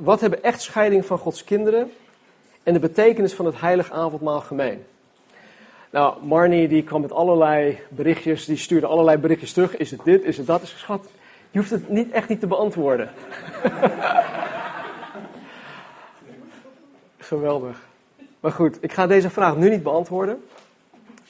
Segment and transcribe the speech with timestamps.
[0.00, 1.92] wat hebben echtscheiding van Gods kinderen
[2.62, 4.84] en de betekenis van het heilig avondmaal gemeen?
[5.90, 9.76] Nou, Marnie die kwam met allerlei berichtjes, die stuurde allerlei berichtjes terug.
[9.76, 10.62] Is het dit, is het dat?
[10.62, 11.06] Is het schat,
[11.50, 13.10] je hoeft het niet, echt niet te beantwoorden.
[17.18, 17.88] Geweldig.
[18.40, 20.44] Maar goed, ik ga deze vraag nu niet beantwoorden.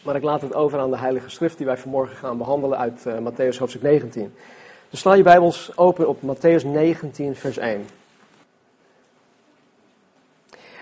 [0.02, 3.04] Maar ik laat het over aan de Heilige Schrift die wij vanmorgen gaan behandelen uit
[3.06, 4.34] uh, Matthäus hoofdstuk 19.
[4.90, 7.84] Dus sla je Bijbels open op Matthäus 19, vers 1.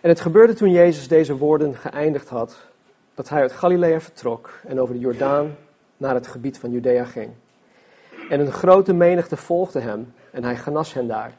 [0.02, 2.56] En het gebeurde toen Jezus deze woorden geëindigd had,
[3.14, 5.56] dat hij uit Galilea vertrok en over de Jordaan
[5.96, 7.30] naar het gebied van Judea ging.
[8.28, 11.36] En een grote menigte volgde hem en hij genas hen daar.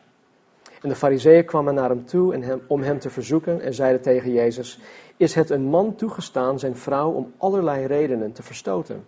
[0.82, 4.32] En de fariseeën kwamen naar hem toe hem, om hem te verzoeken en zeiden tegen
[4.32, 4.80] Jezus,
[5.18, 9.04] is het een man toegestaan zijn vrouw om allerlei redenen te verstoten?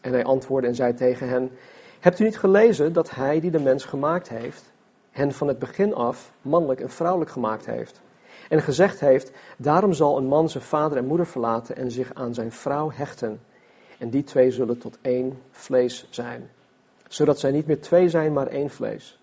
[0.00, 1.50] En hij antwoordde en zei tegen hen,
[2.00, 4.72] hebt u niet gelezen dat hij die de mens gemaakt heeft,
[5.10, 8.02] hen van het begin af mannelijk en vrouwelijk gemaakt heeft?
[8.54, 12.34] En gezegd heeft, daarom zal een man zijn vader en moeder verlaten en zich aan
[12.34, 13.40] zijn vrouw hechten.
[13.98, 16.50] En die twee zullen tot één vlees zijn.
[17.08, 19.18] Zodat zij niet meer twee zijn, maar één vlees.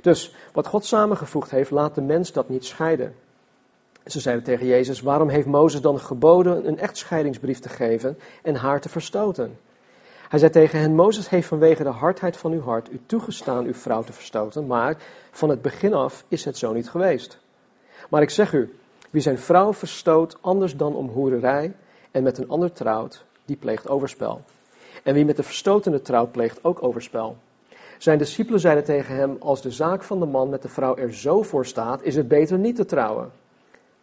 [0.00, 3.14] Dus wat God samengevoegd heeft, laat de mens dat niet scheiden.
[4.06, 8.80] Ze zeiden tegen Jezus: Waarom heeft Mozes dan geboden een echtscheidingsbrief te geven en haar
[8.80, 9.58] te verstoten?
[10.28, 13.74] Hij zei tegen hen: Mozes heeft vanwege de hardheid van uw hart u toegestaan uw
[13.74, 14.96] vrouw te verstoten, maar
[15.30, 17.38] van het begin af is het zo niet geweest.
[18.10, 18.74] Maar ik zeg u:
[19.10, 21.74] wie zijn vrouw verstoot anders dan om hoererij
[22.10, 24.42] en met een ander trouwt, die pleegt overspel.
[25.02, 27.36] En wie met de verstotene trouwt, pleegt ook overspel.
[27.98, 31.14] Zijn discipelen zeiden tegen hem: Als de zaak van de man met de vrouw er
[31.14, 33.30] zo voor staat, is het beter niet te trouwen.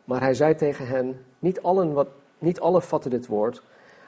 [0.04, 2.08] Maar hij zei tegen hen: Niet allen, wat,
[2.40, 3.62] niet allen vatten dit woord,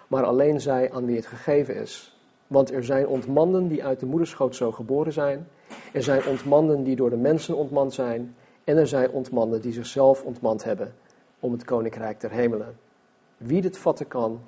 [0.07, 2.17] maar alleen zij aan wie het gegeven is.
[2.47, 5.47] Want er zijn ontmanden die uit de moederschoot zo geboren zijn.
[5.93, 8.35] Er zijn ontmanden die door de mensen ontmand zijn.
[8.67, 10.93] En er zijn ontmanden die zichzelf ontmand hebben
[11.39, 12.77] om het koninkrijk der hemelen.
[13.37, 14.41] Wie dit vatten kan,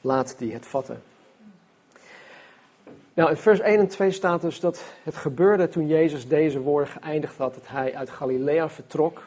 [0.00, 1.02] laat die het vatten.
[3.14, 6.88] Nou, in vers 1 en 2 staat dus dat het gebeurde toen Jezus deze woorden
[6.88, 9.26] geëindigd had, dat hij uit Galilea vertrok,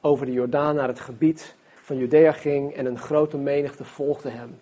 [0.00, 4.60] over de Jordaan naar het gebied van Judea ging en een grote menigte volgde hem.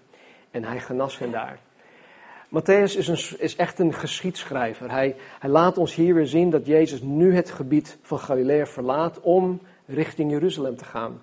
[0.50, 1.59] En hij genas hen daar.
[2.49, 4.91] Matthäus is, een, is echt een geschiedschrijver.
[4.91, 9.21] Hij, hij laat ons hier weer zien dat Jezus nu het gebied van Galilea verlaat
[9.21, 11.23] om richting Jeruzalem te gaan.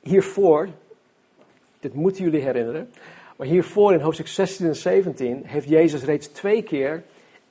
[0.00, 0.68] Hiervoor,
[1.80, 2.90] dit moeten jullie herinneren,
[3.36, 7.02] maar hiervoor in hoofdstuk 16 en 17 heeft Jezus reeds twee keer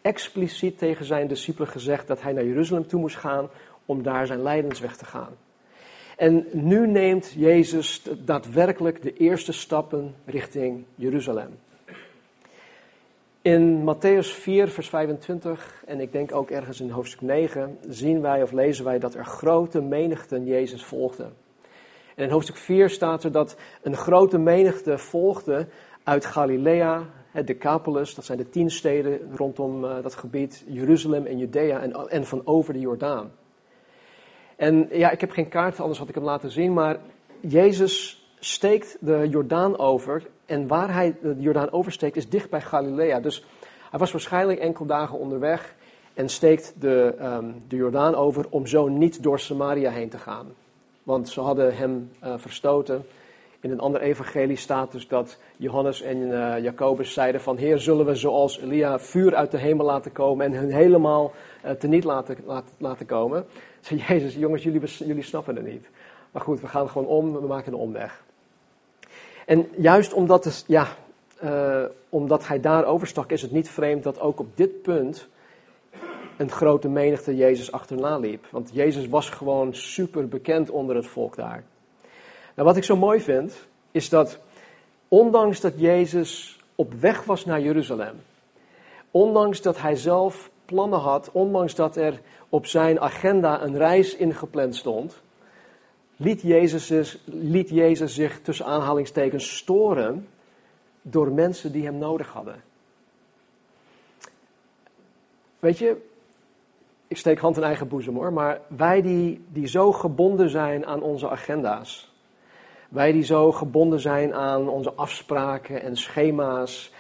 [0.02, 3.50] expliciet tegen zijn discipelen gezegd dat hij naar Jeruzalem toe moest gaan
[3.86, 5.36] om daar zijn lijdensweg te gaan.
[6.18, 11.58] En nu neemt Jezus daadwerkelijk de eerste stappen richting Jeruzalem.
[13.44, 18.44] In Matthäus 4, vers 25, en ik denk ook ergens in hoofdstuk 9, zien wij
[18.44, 21.34] of lezen wij dat er grote menigten Jezus volgden.
[22.16, 25.68] En in hoofdstuk 4 staat er dat een grote menigte volgde
[26.04, 31.38] uit Galilea, het Decapolis, dat zijn de tien steden rondom uh, dat gebied, Jeruzalem en
[31.38, 33.32] Judea en, en van over de Jordaan.
[34.56, 37.00] En ja, ik heb geen kaart, anders had ik hem laten zien, maar
[37.40, 43.20] Jezus steekt de Jordaan over en waar hij de Jordaan oversteekt is dicht bij Galilea.
[43.20, 43.46] Dus
[43.90, 45.76] hij was waarschijnlijk enkel dagen onderweg
[46.14, 50.48] en steekt de, um, de Jordaan over om zo niet door Samaria heen te gaan.
[51.04, 53.06] Want ze hadden hem uh, verstoten.
[53.60, 57.58] In een ander evangelie staat dus dat Johannes en uh, Jacobus zeiden van...
[57.58, 61.32] Heer, zullen we zoals Elia vuur uit de hemel laten komen en hun helemaal
[61.66, 63.46] uh, teniet laten, laten, laten komen?
[63.80, 65.90] Zei Jezus, jongens, jullie, jullie snappen het niet.
[66.32, 68.24] Maar goed, we gaan gewoon om, we maken een omweg.
[69.46, 70.88] En juist omdat, ja,
[71.44, 75.28] uh, omdat hij daar overstak, is het niet vreemd dat ook op dit punt
[76.38, 78.46] een grote menigte Jezus achterna liep.
[78.50, 81.64] Want Jezus was gewoon super bekend onder het volk daar.
[82.56, 84.40] Nou, wat ik zo mooi vind, is dat
[85.08, 88.16] ondanks dat Jezus op weg was naar Jeruzalem,
[89.12, 94.76] ondanks dat hij zelf plannen had, ondanks dat er op zijn agenda een reis ingepland
[94.76, 95.22] stond,
[96.24, 97.20] liet Jezus,
[97.70, 100.28] Jezus zich tussen aanhalingstekens storen
[101.02, 102.64] door mensen die hem nodig hadden.
[105.60, 105.98] Weet je,
[107.08, 111.02] ik steek hand in eigen boezem hoor, maar wij die, die zo gebonden zijn aan
[111.02, 112.12] onze agenda's,
[112.90, 116.92] wij die zo gebonden zijn aan onze afspraken en schema's,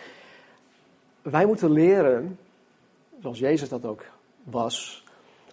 [1.21, 2.39] wij moeten leren,
[3.21, 4.05] zoals Jezus dat ook
[4.43, 5.03] was,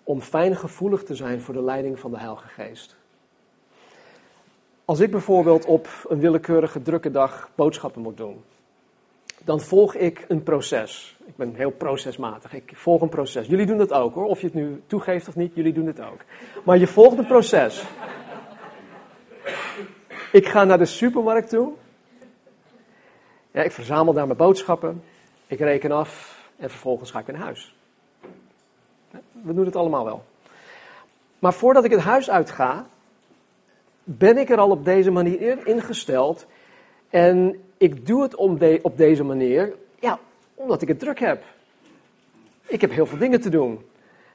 [0.03, 2.99] om fijngevoelig te zijn voor de leiding van de Heilige Geest.
[4.91, 8.45] Als ik bijvoorbeeld op een willekeurige drukke dag boodschappen moet doen,
[9.45, 11.17] dan volg ik een proces.
[11.27, 12.55] Ik ben heel procesmatig.
[12.55, 13.47] Ik volg een proces.
[13.47, 14.25] Jullie doen dat ook hoor.
[14.25, 16.21] Of je het nu toegeeft of niet, jullie doen het ook.
[16.65, 17.85] Maar je volgt een proces.
[20.33, 21.73] Ik ga naar de supermarkt toe.
[23.51, 25.03] Ja, ik verzamel daar mijn boodschappen.
[25.47, 27.75] Ik reken af en vervolgens ga ik naar huis.
[29.43, 30.25] We doen het allemaal wel.
[31.39, 32.87] Maar voordat ik het huis uitga,
[34.05, 36.47] ben ik er al op deze manier ingesteld.
[37.09, 40.19] En ik doe het om op deze manier, ja,
[40.55, 41.43] omdat ik het druk heb.
[42.67, 43.81] Ik heb heel veel dingen te doen.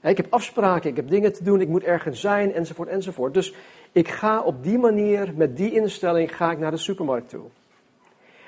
[0.02, 3.34] Ik heb afspraken, ik heb dingen te doen, ik moet ergens zijn, enzovoort, enzovoort.
[3.34, 3.54] Dus
[3.92, 7.46] ik ga op die manier, met die instelling, ga ik naar de supermarkt toe.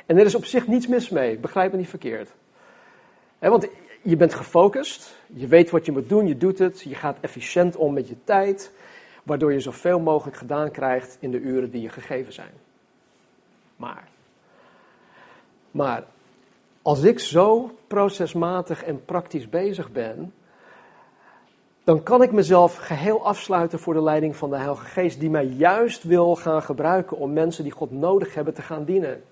[0.06, 2.30] En er is op zich niets mis mee, begrijp me niet verkeerd.
[3.40, 3.68] want
[4.02, 7.76] je bent gefocust, je weet wat je moet doen, je doet het, je gaat efficiënt
[7.76, 8.72] om met je tijd,
[9.28, 12.52] waardoor je zoveel mogelijk gedaan krijgt in de uren die je gegeven zijn.
[13.76, 14.08] Maar,
[15.72, 16.04] maar
[16.82, 20.34] als ik zo procesmatig en praktisch bezig ben,
[21.84, 25.46] dan kan ik mezelf geheel afsluiten voor de leiding van de Heilige Geest, die mij
[25.46, 29.24] juist wil gaan gebruiken om mensen die God nodig hebben te gaan dienen.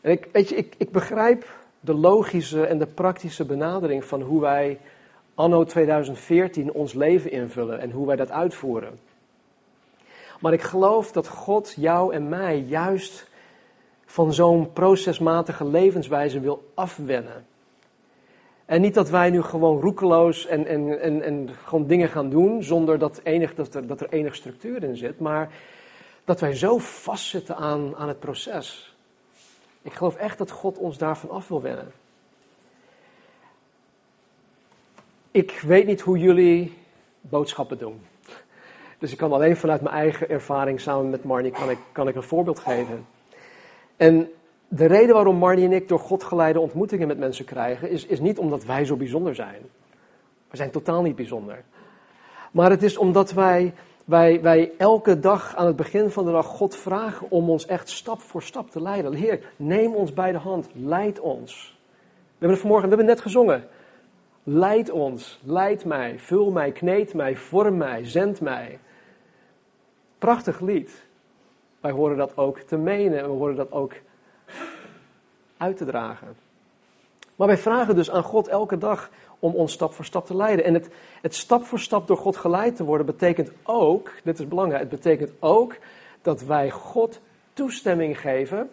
[0.00, 1.48] En ik, weet je, ik, ik begrijp
[1.80, 4.78] de logische en de praktische benadering van hoe wij
[5.34, 8.98] anno 2014 ons leven invullen en hoe wij dat uitvoeren.
[10.40, 13.28] Maar ik geloof dat God jou en mij juist
[14.04, 17.46] van zo'n procesmatige levenswijze wil afwennen.
[18.64, 22.62] En niet dat wij nu gewoon roekeloos en, en, en, en gewoon dingen gaan doen
[22.62, 25.52] zonder dat, enig, dat, er, dat er enig structuur in zit, maar
[26.24, 28.96] dat wij zo vastzitten aan, aan het proces.
[29.82, 31.92] Ik geloof echt dat God ons daarvan af wil wennen.
[35.34, 36.72] Ik weet niet hoe jullie
[37.20, 38.00] boodschappen doen.
[38.98, 42.14] Dus ik kan alleen vanuit mijn eigen ervaring samen met Marnie kan ik, kan ik
[42.14, 43.06] een voorbeeld geven.
[43.96, 44.30] En
[44.68, 48.20] de reden waarom Marnie en ik door God geleide ontmoetingen met mensen krijgen, is, is
[48.20, 49.62] niet omdat wij zo bijzonder zijn.
[50.50, 51.64] We zijn totaal niet bijzonder.
[52.50, 56.46] Maar het is omdat wij, wij, wij elke dag aan het begin van de dag
[56.46, 59.12] God vragen om ons echt stap voor stap te leiden.
[59.12, 61.78] Heer, neem ons bij de hand, leid ons.
[62.24, 63.68] We hebben het vanmorgen, we hebben net gezongen.
[64.46, 68.78] Leid ons, leid mij, vul mij, kneed mij, vorm mij, zend mij.
[70.18, 71.02] Prachtig lied.
[71.80, 73.92] Wij horen dat ook te menen en we horen dat ook
[75.56, 76.36] uit te dragen.
[77.36, 80.64] Maar wij vragen dus aan God elke dag om ons stap voor stap te leiden.
[80.64, 80.88] En het,
[81.20, 84.90] het stap voor stap door God geleid te worden betekent ook, dit is belangrijk, het
[84.90, 85.76] betekent ook
[86.22, 87.20] dat wij God
[87.52, 88.70] toestemming geven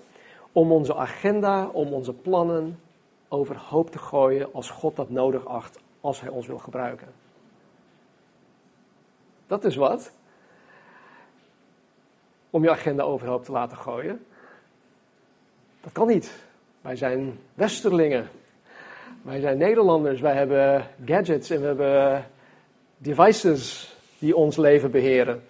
[0.52, 2.80] om onze agenda, om onze plannen
[3.32, 7.08] overhoop te gooien als God dat nodig acht, als Hij ons wil gebruiken.
[9.48, 10.12] Dat is wat.
[12.50, 14.26] Om je agenda overhoop te laten gooien.
[15.82, 16.32] Dat kan niet.
[16.82, 18.30] Wij zijn Westerlingen.
[19.22, 20.22] Wij zijn Nederlanders.
[20.22, 22.26] Wij hebben gadgets en we hebben
[22.98, 25.44] devices die ons leven beheren.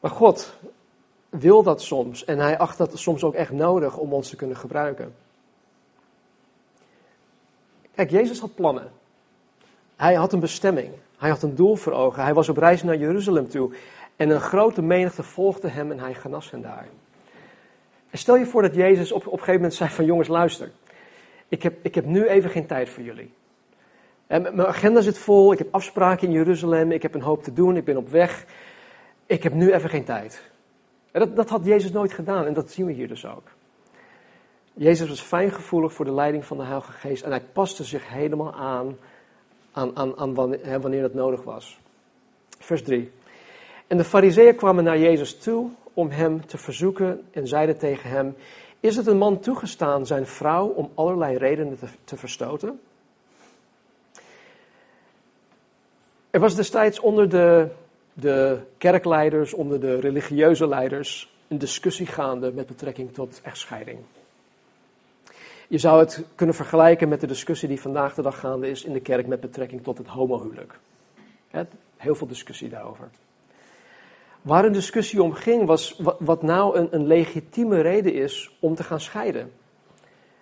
[0.00, 0.54] Maar God
[1.28, 4.56] wil dat soms en hij acht dat soms ook echt nodig om ons te kunnen
[4.56, 5.14] gebruiken.
[8.00, 8.90] Kijk, Jezus had plannen.
[9.96, 10.90] Hij had een bestemming.
[11.18, 12.22] Hij had een doel voor ogen.
[12.22, 13.74] Hij was op reis naar Jeruzalem toe.
[14.16, 16.86] En een grote menigte volgde hem en hij genas hen daar.
[18.10, 20.70] En stel je voor dat Jezus op, op een gegeven moment zei van jongens luister.
[21.48, 23.32] Ik heb, ik heb nu even geen tijd voor jullie.
[24.26, 27.52] En mijn agenda zit vol, ik heb afspraken in Jeruzalem, ik heb een hoop te
[27.52, 28.44] doen, ik ben op weg.
[29.26, 30.42] Ik heb nu even geen tijd.
[31.10, 33.48] En dat, dat had Jezus nooit gedaan en dat zien we hier dus ook.
[34.80, 38.54] Jezus was fijngevoelig voor de leiding van de Heilige Geest en hij paste zich helemaal
[38.54, 38.98] aan,
[39.72, 41.78] aan, aan, aan wanneer, wanneer dat nodig was.
[42.58, 43.10] Vers 3.
[43.86, 48.36] En de fariseeën kwamen naar Jezus toe om hem te verzoeken en zeiden tegen hem:
[48.80, 52.80] Is het een man toegestaan zijn vrouw om allerlei redenen te, te verstoten?
[56.30, 57.68] Er was destijds onder de,
[58.12, 63.98] de kerkleiders, onder de religieuze leiders, een discussie gaande met betrekking tot echtscheiding.
[65.70, 68.92] Je zou het kunnen vergelijken met de discussie die vandaag de dag gaande is in
[68.92, 70.78] de kerk met betrekking tot het homohuwelijk.
[71.96, 73.08] Heel veel discussie daarover.
[74.42, 78.82] Waar een discussie om ging, was wat, nou een, een, legitieme reden is om te
[78.82, 79.52] gaan scheiden.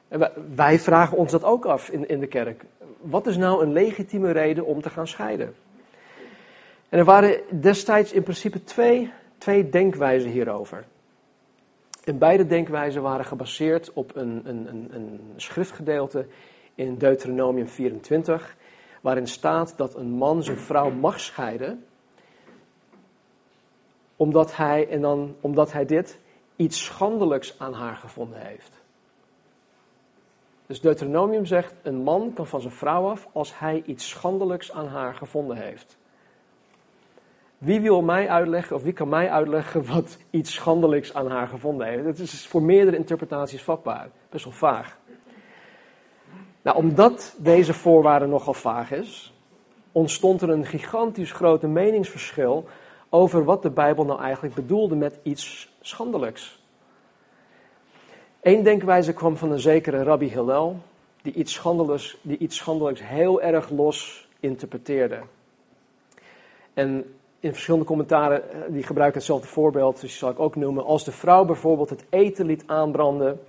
[0.08, 2.64] En wij vragen ons dat ook af in, in de kerk.
[3.00, 5.54] Wat is nou een legitieme reden om te gaan scheiden?
[6.88, 10.84] En er waren destijds in principe twee, twee denkwijzen hierover.
[12.08, 16.26] En beide denkwijzen waren gebaseerd op een, een, een, schriftgedeelte
[16.74, 18.56] in Deuteronomium 24,
[19.00, 21.84] waarin staat dat een man zijn vrouw mag scheiden
[24.16, 26.18] omdat hij, en dan, omdat hij dit
[26.56, 28.72] iets schandelijks aan haar gevonden heeft.
[30.66, 34.86] Dus Deuteronomium zegt, een man kan van zijn vrouw af als hij iets schandelijks aan
[34.86, 35.96] haar gevonden heeft.
[37.58, 41.86] Wie wil mij uitleggen, of wie kan mij uitleggen wat iets schandelijks aan haar gevonden
[41.86, 42.04] heeft?
[42.04, 44.98] Het is voor meerdere interpretaties vatbaar, best wel vaag.
[46.62, 49.32] Nou, omdat deze voorwaarde nogal vaag is,
[49.92, 52.68] ontstond er een gigantisch grote meningsverschil
[53.08, 56.62] over wat de Bijbel nou eigenlijk bedoelde met iets schandelijks.
[58.40, 60.76] Eén denkwijze kwam van een zekere Rabbi Hillel,
[61.22, 65.20] die iets schandelijks, die iets schandelijks heel erg los interpreteerde.
[66.74, 70.84] En in verschillende commentaren, eh, die gebruiken hetzelfde voorbeeld, dus die zal ik ook noemen.
[70.84, 73.40] Als de vrouw bijvoorbeeld het eten liet aanbranden,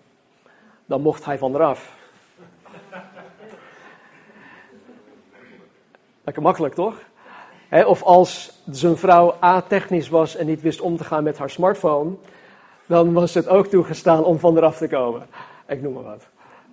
[0.85, 1.97] dan mocht hij van eraf.
[6.23, 7.07] Lekker makkelijk, toch?
[7.85, 12.11] of als zijn vrouw a-technisch was en niet wist om te gaan met haar smartphone,
[12.85, 15.27] dan was het ook toegestaan om van eraf te komen.
[15.67, 16.27] Ik noem maar wat.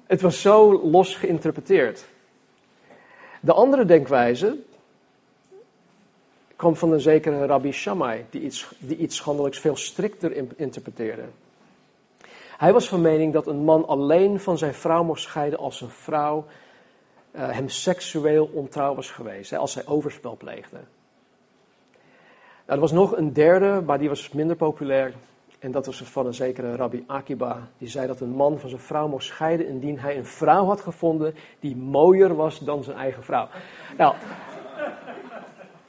[0.06, 2.04] Het was zo los geïnterpreteerd.
[3.40, 4.56] De andere denkwijze
[6.56, 11.24] kwam van een zekere Rabbi Shammai, die iets, die iets schandelijks veel strikter interpreteerde.
[12.56, 15.90] Hij was van mening dat een man alleen van zijn vrouw mocht scheiden als zijn
[15.90, 16.44] vrouw
[17.36, 20.76] uh, hem seksueel ontrouw was geweest, als zij overspel pleegde.
[22.66, 25.14] Nou, er was nog een derde, maar die was minder populair.
[25.58, 27.68] En dat was van een zekere Rabbi Akiba.
[27.78, 30.80] Die zei dat een man van zijn vrouw mocht scheiden indien hij een vrouw had
[30.80, 33.48] gevonden die mooier was dan zijn eigen vrouw.
[33.96, 34.14] Nou,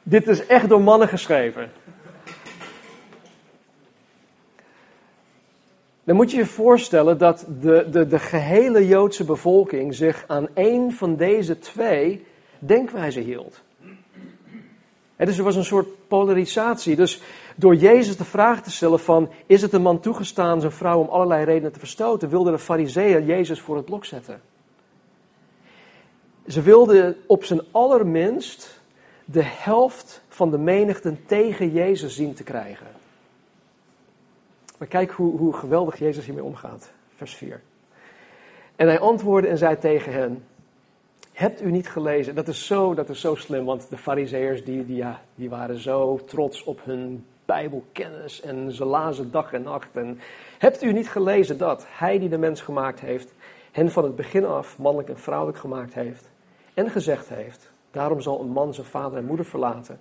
[0.10, 1.72] dit is echt door mannen geschreven.
[6.04, 10.92] Dan moet je je voorstellen dat de, de, de gehele Joodse bevolking zich aan één
[10.92, 12.26] van deze twee
[12.60, 13.62] denkwijzen hield.
[15.18, 16.96] dus er was een soort polarisatie.
[16.96, 17.22] Dus
[17.56, 21.10] door Jezus de vraag te stellen van, is het een man toegestaan zijn vrouw om
[21.10, 24.42] allerlei redenen te verstoten, wilden de fariseeën Jezus voor het blok zetten.
[26.48, 28.77] Ze wilden op zijn allerminst
[29.30, 32.88] de helft van de menigten tegen Jezus zien te krijgen.
[34.78, 36.92] Maar kijk hoe, hoe geweldig Jezus hiermee omgaat.
[37.16, 37.62] Vers 4.
[38.76, 40.44] En hij antwoordde en zei tegen hen:
[41.34, 42.36] Hebt u niet gelezen?
[42.36, 45.80] Dat is zo, dat is zo slim, want de Farizeeërs die, die, ja, die waren
[45.80, 49.98] zo trots op hun Bijbelkennis en ze lazen dag en nacht.
[49.98, 50.20] En
[50.58, 53.34] hebt u niet gelezen dat hij die de mens gemaakt heeft,
[53.72, 56.30] hen van het begin af mannelijk en vrouwelijk gemaakt heeft
[56.74, 57.67] en gezegd heeft:
[57.98, 60.00] Daarom zal een man zijn vader en moeder verlaten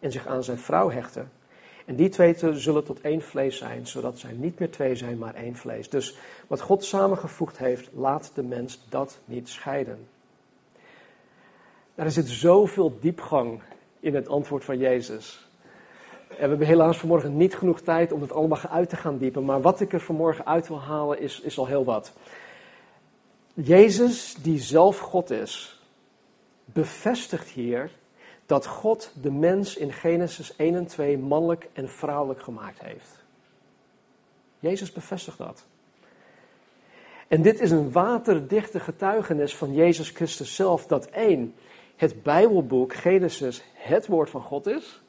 [0.00, 1.30] en zich aan zijn vrouw hechten
[1.84, 5.34] en die twee zullen tot één vlees zijn, zodat zij niet meer twee zijn, maar
[5.34, 5.88] één vlees.
[5.88, 10.08] Dus wat God samengevoegd heeft, laat de mens dat niet scheiden.
[11.94, 13.60] er zit zoveel diepgang
[14.00, 15.48] in het antwoord van Jezus.
[16.28, 19.44] En we hebben helaas vanmorgen niet genoeg tijd om het allemaal uit te gaan diepen.
[19.44, 22.12] Maar wat ik er vanmorgen uit wil halen is, is al heel wat.
[23.54, 25.75] Jezus, die zelf God is,
[26.72, 27.90] bevestigt hier
[28.46, 33.24] dat God de mens in Genesis 1 en 2 mannelijk en vrouwelijk gemaakt heeft.
[34.58, 35.64] Jezus bevestigt dat.
[37.28, 41.54] En dit is een waterdichte getuigenis van Jezus Christus zelf, dat één,
[41.96, 45.00] het Bijbelboek Genesis het woord van God is.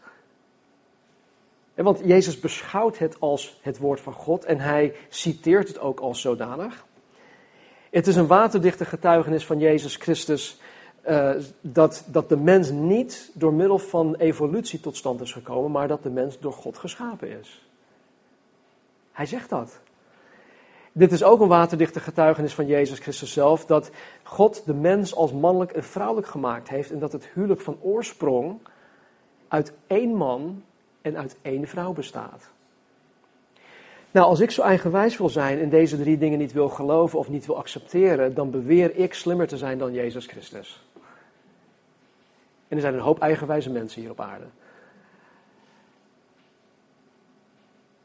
[1.74, 6.22] Want Jezus beschouwt het als het woord van God en hij citeert het ook als
[6.22, 6.86] zodanig.
[7.90, 10.60] Het is een waterdichte getuigenis van Jezus Christus
[11.08, 15.88] uh, dat, dat de mens niet door middel van evolutie tot stand is gekomen, maar
[15.88, 17.68] dat de mens door God geschapen is.
[19.12, 19.80] Hij zegt dat.
[20.92, 23.92] Dit is ook een waterdichte getuigenis van Jezus Christus zelf, dat
[24.24, 28.60] God de mens als mannelijk en vrouwelijk gemaakt heeft en dat het huwelijk van oorsprong
[29.48, 30.64] uit één man
[31.02, 32.50] en uit één vrouw bestaat.
[34.12, 37.30] Nou, als ik zo eigenwijs wil zijn en deze drie dingen niet wil geloven of
[37.30, 40.86] niet wil accepteren, dan beweer ik slimmer te zijn dan Jezus Christus.
[42.68, 44.46] En er zijn een hoop eigenwijze mensen hier op aarde.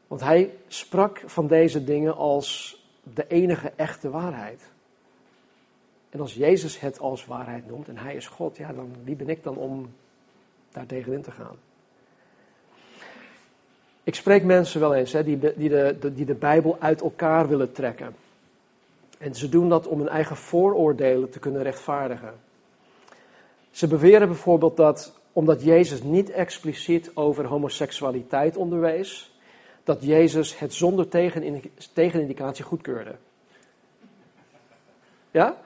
[0.07, 4.71] Want hij sprak van deze dingen als de enige echte waarheid.
[6.09, 9.29] En als Jezus het als waarheid noemt en hij is God, ja, dan wie ben
[9.29, 9.93] ik dan om
[10.71, 11.57] daar tegenin te gaan?
[14.03, 17.71] Ik spreek mensen wel eens hè, die, die, de, die de Bijbel uit elkaar willen
[17.71, 18.15] trekken.
[19.17, 22.33] En ze doen dat om hun eigen vooroordelen te kunnen rechtvaardigen.
[23.71, 29.37] Ze beweren bijvoorbeeld dat omdat Jezus niet expliciet over homoseksualiteit onderwees,
[29.83, 31.07] dat Jezus het zonder
[31.93, 33.15] tegenindicatie goedkeurde.
[35.31, 35.57] Ja?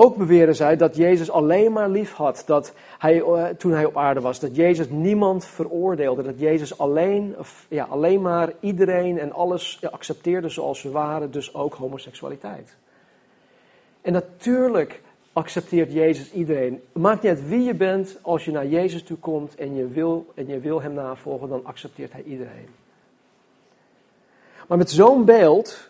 [0.00, 3.96] Ook beweren zij dat Jezus alleen maar lief had dat hij, eh, toen hij op
[3.96, 4.40] aarde was.
[4.40, 6.22] Dat Jezus niemand veroordeelde.
[6.22, 7.36] Dat Jezus alleen,
[7.68, 11.30] ja, alleen maar iedereen en alles accepteerde zoals ze waren.
[11.30, 12.76] Dus ook homoseksualiteit.
[14.00, 15.02] En natuurlijk
[15.32, 16.82] accepteert Jezus iedereen.
[16.92, 20.26] Maakt niet uit wie je bent, als je naar Jezus toe komt en je wil,
[20.34, 22.68] en je wil hem navolgen, dan accepteert hij iedereen.
[24.66, 25.87] Maar met zo'n beeld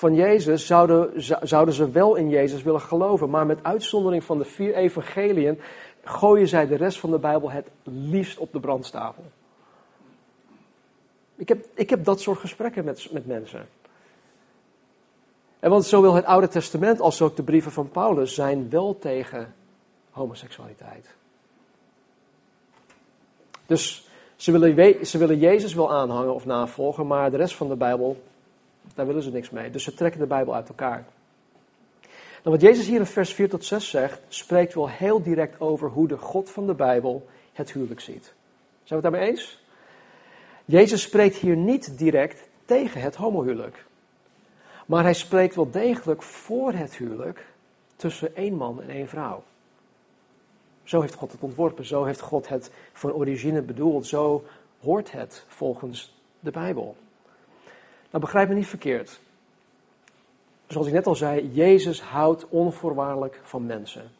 [0.00, 3.30] van Jezus zouden, zouden ze wel in Jezus willen geloven.
[3.30, 5.60] Maar met uitzondering van de vier evangeliën
[6.04, 9.24] gooien zij de rest van de Bijbel het liefst op de brandstapel.
[11.36, 13.68] Ik heb, ik heb dat soort gesprekken met, met mensen.
[15.58, 19.54] En want zowel het Oude Testament als ook de brieven van Paulus zijn wel tegen
[20.10, 21.14] homoseksualiteit.
[23.66, 27.76] Dus ze willen, ze willen Jezus wel aanhangen of navolgen, maar de rest van de
[27.76, 28.28] Bijbel,
[28.94, 29.70] daar willen ze niks mee.
[29.70, 31.04] Dus ze trekken de Bijbel uit elkaar.
[32.42, 35.88] Nou, wat Jezus hier in vers 4 tot 6 zegt, spreekt wel heel direct over
[35.88, 38.24] hoe de God van de Bijbel het huwelijk ziet.
[38.24, 38.34] Zijn
[38.84, 39.62] we het daarmee eens?
[40.64, 43.84] Jezus spreekt hier niet direct tegen het homohuwelijk.
[44.86, 47.46] Maar hij spreekt wel degelijk voor het huwelijk
[47.96, 49.42] tussen één man en één vrouw.
[50.84, 54.44] Zo heeft God het ontworpen, zo heeft God het van origine bedoeld, zo
[54.80, 56.96] hoort het volgens de Bijbel.
[58.10, 59.20] Nou, begrijp me niet verkeerd.
[60.66, 64.10] Zoals ik net al zei, Jezus houdt onvoorwaardelijk van mensen.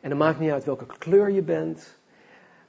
[0.00, 1.98] En het maakt niet uit welke kleur je bent,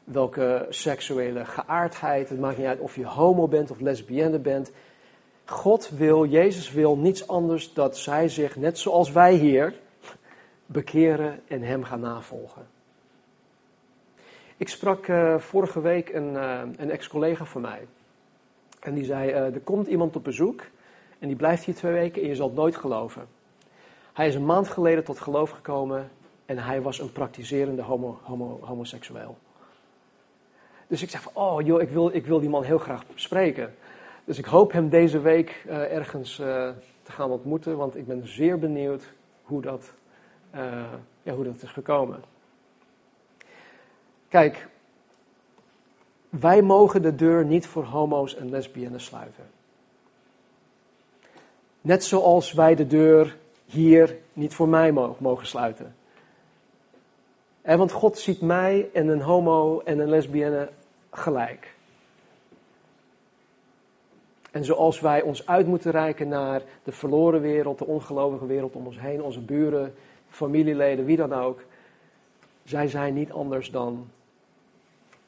[0.03, 4.71] welke seksuele geaardheid, het maakt niet uit of je homo bent of lesbienne bent.
[5.45, 9.73] God wil, Jezus wil niets anders dat zij zich, net zoals wij hier,
[10.65, 12.67] bekeren en Hem gaan navolgen.
[14.57, 17.87] Ik sprak uh, vorige week een, uh, een ex-collega van mij.
[18.81, 20.61] En die zei, uh, er komt iemand op bezoek
[21.19, 23.27] en die blijft hier twee weken en je zal het nooit geloven.
[24.13, 26.09] Hij is een maand geleden tot geloof gekomen
[26.45, 29.37] en hij was een praktiserende homo, homo, homoseksueel.
[30.87, 33.75] Dus ik zeg van, oh joh, ik wil, ik wil die man heel graag spreken.
[34.25, 36.45] Dus ik hoop hem deze week uh, ergens uh,
[37.03, 39.93] te gaan ontmoeten, want ik ben zeer benieuwd hoe dat,
[41.23, 42.23] ja, hoe dat is gekomen.
[44.29, 44.67] Kijk,
[46.31, 49.49] wij mogen de deur niet voor homo's en lesbiennes sluiten.
[51.81, 55.95] Net zoals wij de deur hier niet voor mij mogen sluiten.
[57.61, 60.69] En want God ziet mij en een homo en een lesbienne
[61.11, 61.75] gelijk.
[64.51, 68.85] En zoals wij ons uit moeten reiken naar de verloren wereld, de ongelovige wereld om
[68.85, 69.93] ons heen, onze buren,
[70.29, 71.63] familieleden, wie dan ook.
[72.63, 74.09] Zij zijn niet anders dan,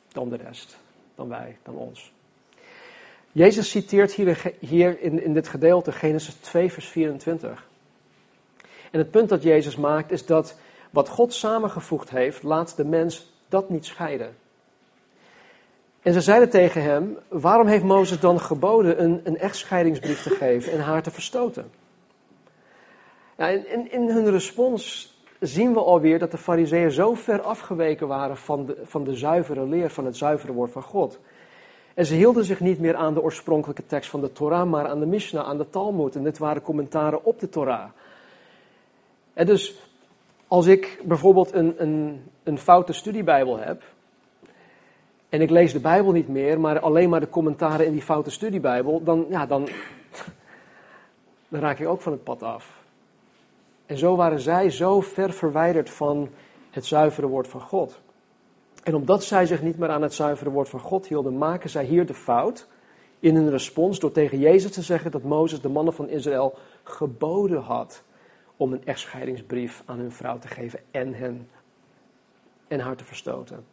[0.07, 0.77] dan de rest,
[1.15, 2.11] dan wij, dan ons.
[3.31, 7.67] Jezus citeert hier, hier in, in dit gedeelte Genesis 2, vers 24.
[8.91, 10.57] En het punt dat Jezus maakt is dat
[10.89, 14.35] wat God samengevoegd heeft, laat de mens dat niet scheiden.
[16.01, 20.71] En ze zeiden tegen hem: Waarom heeft Mozes dan geboden een, een echtscheidingsbrief te geven
[20.71, 21.71] en haar te verstoten?
[23.37, 25.12] Ja, in, in, hun respons
[25.47, 29.67] zien we alweer dat de Fariseeën zo ver afgeweken waren van de, van de zuivere
[29.67, 31.19] leer, van het zuivere woord van God.
[31.93, 34.99] En ze hielden zich niet meer aan de oorspronkelijke tekst van de Torah, maar aan
[34.99, 36.15] de Mishnah, aan de Talmud.
[36.15, 37.89] En dit waren commentaren op de Torah.
[39.33, 39.75] En dus
[40.47, 43.83] als ik bijvoorbeeld een, een, een foute studiebijbel heb,
[45.29, 48.31] en ik lees de Bijbel niet meer, maar alleen maar de commentaren in die foute
[48.31, 49.67] studiebijbel, dan, ja, dan,
[51.47, 52.82] dan raak ik ook van het pad af.
[53.85, 56.29] En zo waren zij zo ver verwijderd van
[56.69, 58.01] het zuivere woord van God.
[58.83, 61.85] En omdat zij zich niet meer aan het zuivere woord van God hielden, maken zij
[61.85, 62.67] hier de fout
[63.19, 67.61] in hun respons door tegen Jezus te zeggen dat Mozes de mannen van Israël geboden
[67.61, 68.03] had
[68.57, 71.49] om een echtscheidingsbrief aan hun vrouw te geven en hen
[72.67, 73.65] en haar te verstoten.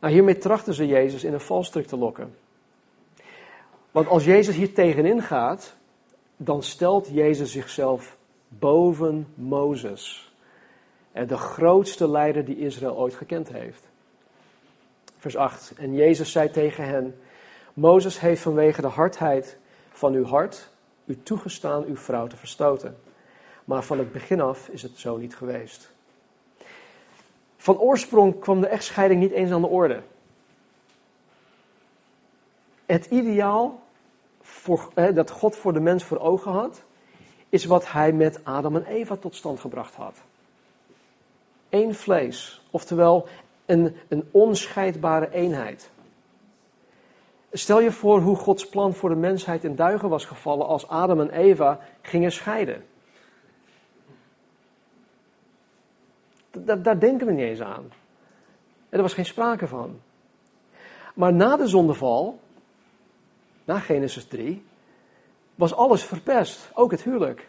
[0.00, 2.34] Nou, hiermee trachten ze Jezus in een valstrik te lokken.
[3.90, 5.76] Want als Jezus hier tegenin gaat,
[6.42, 8.16] dan stelt Jezus zichzelf
[8.48, 10.32] boven Mozes.
[11.12, 13.88] De grootste leider die Israël ooit gekend heeft.
[15.18, 15.72] Vers 8.
[15.76, 17.20] En Jezus zei tegen hen:
[17.74, 19.58] Mozes heeft vanwege de hardheid
[19.90, 20.70] van uw hart
[21.04, 22.98] u toegestaan uw vrouw te verstoten.
[23.64, 25.92] Maar van het begin af is het zo niet geweest.
[27.56, 30.02] Van oorsprong kwam de echtscheiding niet eens aan de orde.
[32.86, 33.88] Het ideaal
[34.50, 36.82] voor, dat God voor de mens voor ogen had,
[37.48, 40.16] is wat hij met Adam en Eva tot stand gebracht had.
[41.68, 43.28] Eén vlees, oftewel
[43.66, 45.90] een, een onscheidbare eenheid.
[47.52, 51.20] Stel je voor hoe Gods plan voor de mensheid in duigen was gevallen als Adam
[51.20, 52.84] en Eva gingen scheiden.
[56.50, 57.92] daar, denken we niet eens aan.
[58.88, 60.00] Er was geen sprake van.
[61.14, 62.40] Maar na de zondeval,
[63.64, 64.64] na Genesis 3,
[65.54, 67.48] was alles verpest, ook het huwelijk.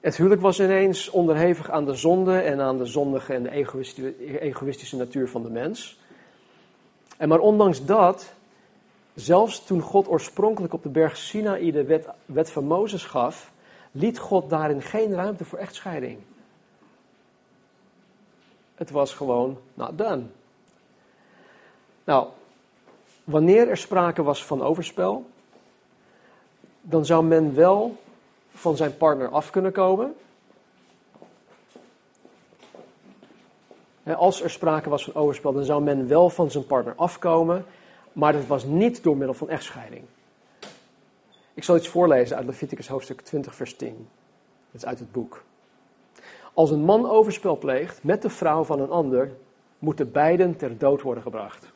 [0.00, 3.50] Het huwelijk was ineens onderhevig aan de zonde en aan de zondige en de
[4.40, 6.00] egoïstische, natuur van de mens.
[7.16, 8.32] En maar ondanks dat,
[9.14, 13.52] zelfs toen God oorspronkelijk op de berg Sinaï de wet, wet van Mozes gaf,
[13.90, 16.18] liet God daarin geen ruimte voor echtscheiding.
[18.74, 20.22] Het was gewoon not done.
[22.04, 22.28] Nou,
[23.26, 25.26] wanneer er sprake was van overspel,
[26.80, 27.96] dan zou men wel
[28.50, 30.14] van zijn partner af kunnen komen.
[34.16, 37.64] Als er sprake was van overspel, dan zou men wel van zijn partner afkomen,
[38.12, 40.04] maar dat was niet door middel van echtscheiding.
[41.54, 44.08] Ik zal iets voorlezen uit Leviticus hoofdstuk 20, vers 10.
[44.70, 45.42] Dat is uit het boek.
[46.52, 49.30] Als een man overspel pleegt met de vrouw van een ander,
[49.78, 51.74] moeten beiden ter dood worden gebracht.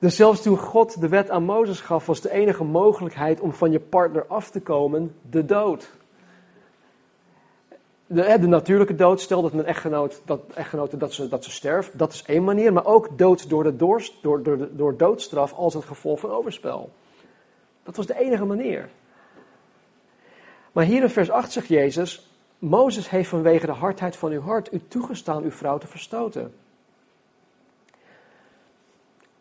[0.00, 3.70] Dus zelfs toen God de wet aan Mozes gaf, was de enige mogelijkheid om van
[3.70, 5.90] je partner af te komen de dood.
[8.06, 11.98] De, de natuurlijke dood, stel dat een echtgenoot, dat, echtgenote dat ze, dat ze sterft,
[11.98, 12.72] dat is één manier.
[12.72, 16.90] Maar ook dood door, de door, door, door, door doodstraf als het gevolg van overspel.
[17.82, 18.88] Dat was de enige manier.
[20.72, 24.72] Maar hier in vers 8 zegt Jezus, Mozes heeft vanwege de hardheid van uw hart
[24.72, 26.54] u toegestaan uw vrouw te verstoten.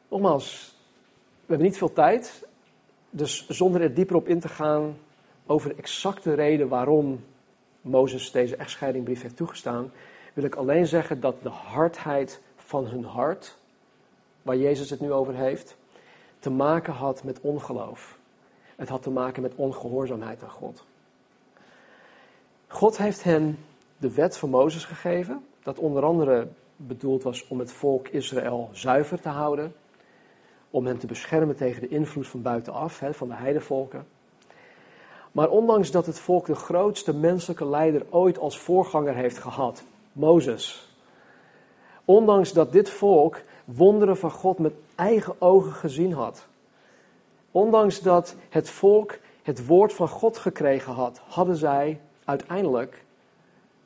[0.10, 0.76] Nogmaals,
[1.16, 2.48] we hebben niet veel tijd,
[3.10, 4.98] dus zonder er dieper op in te gaan
[5.46, 7.24] over de exacte reden waarom
[7.82, 9.92] Mozes deze echtscheidingbrief heeft toegestaan,
[10.34, 13.58] wil ik alleen zeggen dat de hardheid van hun hart,
[14.42, 15.78] waar Jezus het nu over heeft,
[16.40, 18.18] te maken had met ongeloof.
[18.76, 20.86] Het had te maken met ongehoorzaamheid aan God.
[22.68, 23.58] God heeft hen
[23.98, 29.22] de wet van Mozes gegeven, dat onder andere bedoeld was om het volk Israël zuiver
[29.22, 29.74] te houden,
[30.70, 34.08] om hen te beschermen tegen de invloed van buitenaf, van de heidevolken.
[35.32, 40.94] Maar ondanks dat het volk de grootste menselijke leider ooit als voorganger heeft gehad, Mozes.
[42.06, 46.48] Ondanks dat dit volk wonderen van God met eigen ogen gezien had.
[47.52, 53.04] Ondanks dat het volk het woord van God gekregen had, hadden zij uiteindelijk,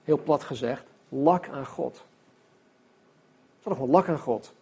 [0.04, 1.96] heel plat gezegd, lak aan God.
[1.96, 4.54] Ze hadden gewoon lak aan God.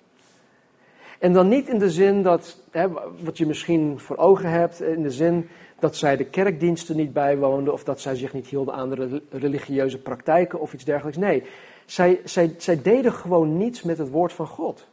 [1.21, 2.87] En dan niet in de zin dat, hè,
[3.23, 7.73] wat je misschien voor ogen hebt, in de zin dat zij de kerkdiensten niet bijwoonden
[7.73, 11.17] of dat zij zich niet hielden aan de religieuze praktijken of iets dergelijks.
[11.17, 11.43] Nee,
[11.85, 14.87] zij, zij, zij deden gewoon niets met het woord van God.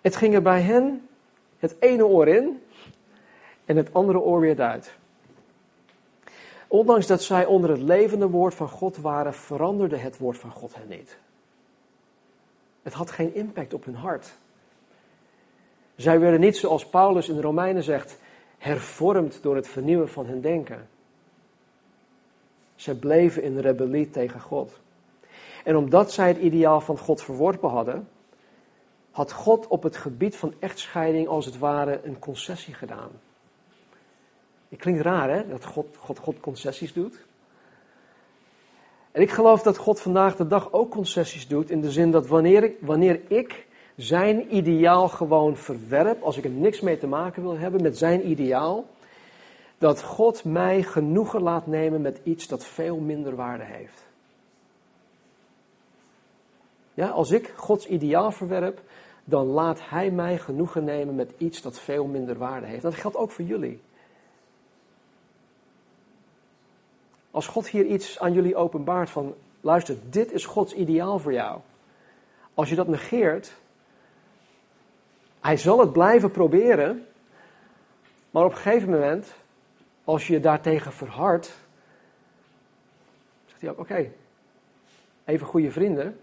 [0.00, 1.08] Het ging er bij hen
[1.58, 2.62] het ene oor in
[3.64, 4.94] en het andere oor weer uit.
[6.68, 10.74] Ondanks dat zij onder het levende woord van God waren, veranderde het woord van God
[10.74, 11.18] hen niet.
[12.90, 14.32] Het had geen impact op hun hart.
[15.96, 18.18] Zij werden niet zoals Paulus in de Romeinen zegt,
[18.58, 20.88] hervormd door het vernieuwen van hun denken.
[22.74, 24.80] Zij bleven in rebellie tegen God.
[25.64, 28.08] En omdat zij het ideaal van God verworpen hadden,
[29.10, 33.10] had God op het gebied van echtscheiding als het ware een concessie gedaan.
[34.68, 37.24] Het klinkt raar hè, dat God, God, God concessies doet.
[39.12, 42.26] En ik geloof dat God vandaag de dag ook concessies doet in de zin dat
[42.26, 47.42] wanneer ik, wanneer ik zijn ideaal gewoon verwerp, als ik er niks mee te maken
[47.42, 48.84] wil hebben met zijn ideaal,
[49.78, 54.08] dat God mij genoegen laat nemen met iets dat veel minder waarde heeft.
[56.94, 58.80] Ja, als ik Gods ideaal verwerp,
[59.24, 62.82] dan laat Hij mij genoegen nemen met iets dat veel minder waarde heeft.
[62.82, 63.80] Dat geldt ook voor jullie.
[67.30, 71.60] Als God hier iets aan jullie openbaart van, luister, dit is Gods ideaal voor jou.
[72.54, 73.52] Als je dat negeert,
[75.40, 77.06] hij zal het blijven proberen,
[78.30, 79.34] maar op een gegeven moment,
[80.04, 81.58] als je je daartegen verhardt,
[83.46, 84.10] zegt hij ook, oké,
[85.24, 86.20] even goede vrienden,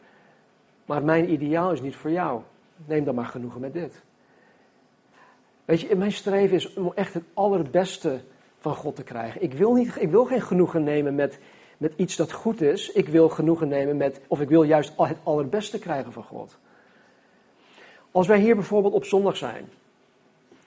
[0.85, 2.41] maar mijn ideaal is niet voor jou.
[2.85, 4.01] Neem dan maar genoegen met dit.
[5.65, 8.21] Weet je, mijn streven is om echt het allerbeste
[8.59, 9.41] van God te krijgen.
[9.41, 11.39] Ik wil, niet, ik wil geen genoegen nemen met,
[11.77, 12.91] met iets dat goed is.
[12.91, 16.57] Ik wil genoegen nemen met, of ik wil juist het allerbeste krijgen van God.
[18.11, 19.69] Als wij hier bijvoorbeeld op zondag zijn,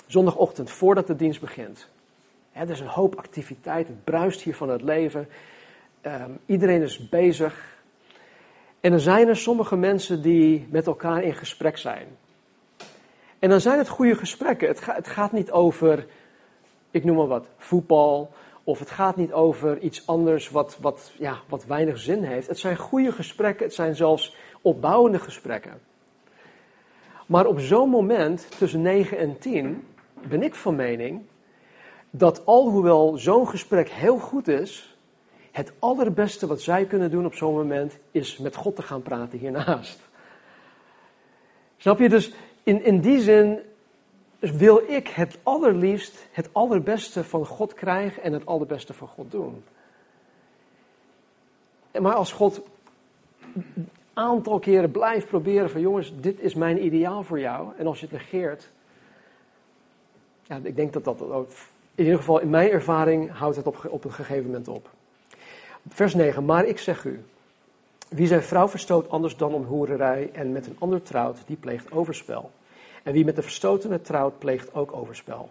[0.07, 1.89] zondagochtend voordat de dienst begint.
[2.53, 5.29] Hè, er is een hoop activiteit, het bruist hier van het leven.
[6.01, 7.79] Ehm, iedereen is bezig.
[8.81, 12.07] En dan zijn er sommige mensen die met elkaar in gesprek zijn.
[13.39, 14.69] En dan zijn het goede gesprekken.
[14.69, 16.07] Het, het gaat niet over
[16.91, 18.31] ik noem maar wat, voetbal
[18.65, 22.47] Of het gaat niet over iets anders wat, wat, ja, wat weinig zin heeft.
[22.47, 25.81] Het zijn goede gesprekken, het zijn zelfs opbouwende gesprekken.
[27.27, 29.87] Maar op zo'n moment, tussen 9 en 10,
[30.29, 31.23] ben ik van mening
[32.11, 34.97] dat alhoewel zo'n gesprek heel goed is,
[35.51, 39.39] het allerbeste wat zij kunnen doen op zo'n moment is met God te gaan praten
[39.39, 40.01] hiernaast.
[41.77, 42.09] Snap je?
[42.09, 43.59] Dus in, in die zin
[44.41, 49.65] wil ik het allerliefst het allerbeste van God krijgen en het allerbeste van God doen.
[52.01, 52.63] Maar als God
[53.55, 57.69] een aantal keren blijft proberen van jongens, dit is mijn ideaal voor jou.
[57.77, 58.71] En als je het negeert,
[60.43, 61.21] ja, ik denk dat dat
[61.95, 64.91] in ieder geval in mijn ervaring houdt het op, op een gegeven moment op.
[65.89, 67.25] Vers 9, maar ik zeg u,
[68.09, 71.93] wie zijn vrouw verstoot anders dan om hoererij en met een ander trouwt, die pleegt
[71.93, 72.51] overspel.
[73.03, 75.51] En wie met de verstotene trouwt, pleegt ook overspel.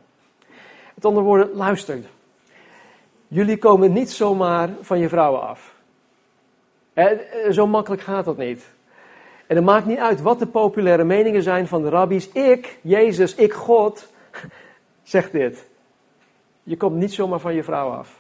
[0.96, 2.00] Met andere woorden, luister.
[3.28, 5.76] Jullie komen niet zomaar van je vrouwen af.
[7.52, 8.66] zo makkelijk gaat dat niet.
[9.48, 12.30] En het maakt niet uit wat de populaire meningen zijn van de rabbies.
[12.30, 14.08] Ik, Jezus, ik, God,
[15.04, 15.66] zeg dit.
[16.64, 18.20] Je komt niet zomaar van je vrouw af.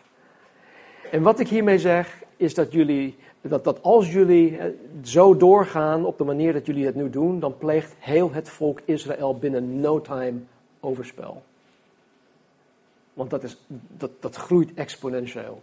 [1.11, 4.65] En wat ik hiermee zeg, is dat jullie, dat, dat als jullie eh,
[5.03, 8.81] zo doorgaan op de manier dat jullie het nu doen, dan pleegt heel het volk
[8.85, 10.39] Israël binnen no time
[10.79, 11.43] overspel.
[13.13, 13.57] Want dat, is,
[13.97, 15.61] dat, dat groeit exponentieel.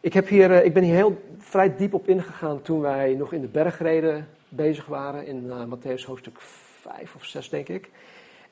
[0.00, 3.32] Ik, heb hier, eh, ik ben hier heel vrij diep op ingegaan toen wij nog
[3.32, 7.90] in de bergreden bezig waren, in uh, Matthäus hoofdstuk 5 of 6 denk ik.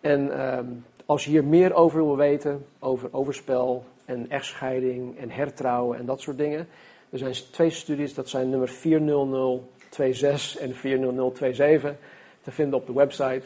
[0.01, 0.59] En uh,
[1.07, 6.21] als je hier meer over wil weten, over overspel en echtscheiding en hertrouwen en dat
[6.21, 6.69] soort dingen.
[7.15, 11.95] Er zijn twee studies, dat zijn nummer 40026 en 40027
[12.43, 13.43] te vinden op de website.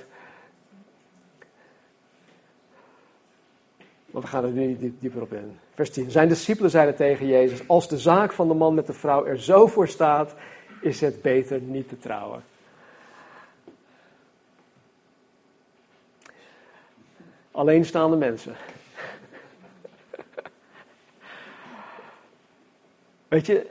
[4.07, 5.59] Want we gaan er nu niet dieper op in.
[5.75, 6.11] Vers 10.
[6.11, 9.41] Zijn discipelen zeiden tegen Jezus: Als de zaak van de man met de vrouw er
[9.41, 10.35] zo voor staat,
[10.81, 12.45] is het beter niet te trouwen.
[17.51, 18.57] Alleenstaande mensen.
[23.29, 23.67] Weet je,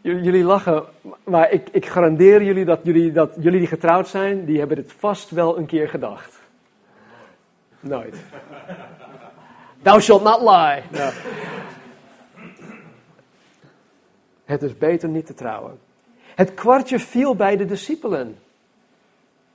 [0.00, 0.84] jullie lachen,
[1.24, 4.92] maar ik, ik garandeer jullie dat, jullie dat jullie die getrouwd zijn, die hebben het
[4.92, 6.40] vast wel een keer gedacht.
[7.80, 8.16] Nooit.
[9.82, 10.82] Thou shalt not lie.
[14.44, 15.78] Het is beter niet te trouwen.
[16.34, 18.38] Het kwartje viel bij de discipelen.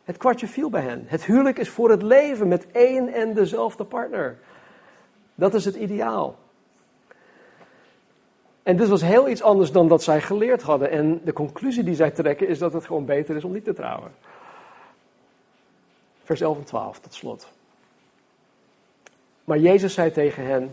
[0.04, 1.04] Het kwartje viel bij hen.
[1.08, 4.38] Het huwelijk is voor het leven met één en dezelfde partner.
[5.36, 6.38] Dat is het ideaal.
[8.63, 10.89] En dit was heel iets anders dan dat zij geleerd hadden.
[10.89, 13.74] En de conclusie die zij trekken is dat het gewoon beter is om niet te
[13.74, 14.12] trouwen.
[16.24, 17.47] Vers 11 en 12, tot slot.
[19.43, 20.71] Maar Jezus zei tegen hen: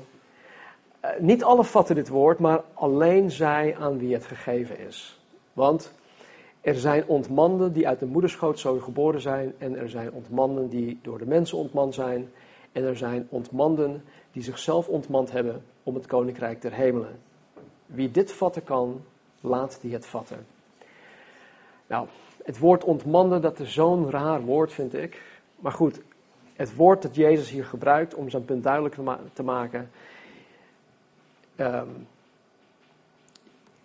[1.01, 5.21] eh, Niet alle vatten dit woord, maar alleen zij aan wie het gegeven is.
[5.53, 5.93] Want
[6.61, 10.99] er zijn ontmanden die uit de moederschoot zo geboren zijn, en er zijn ontmanden die
[11.03, 12.33] door de mensen ontmand zijn,
[12.73, 17.19] en er zijn ontmanden die zichzelf ontmand hebben om het koninkrijk der hemelen.
[17.89, 19.05] Wie dit vatten kan,
[19.41, 20.47] laat die het vatten.
[21.87, 22.07] Nou,
[22.45, 25.23] het woord ontmanden, dat is zo'n raar woord, vind ik.
[25.57, 26.01] Maar goed,
[26.53, 28.97] het woord dat Jezus hier gebruikt om zijn punt duidelijk
[29.33, 29.91] te, maken.
[31.57, 32.07] Um,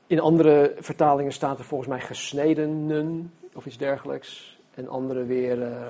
[0.08, 4.60] in andere vertalingen staat er volgens mij gesnedenen of iets dergelijks.
[4.74, 5.88] En andere weer uh,